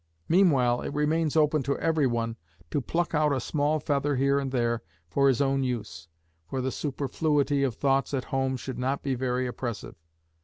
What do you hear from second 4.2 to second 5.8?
and there for his own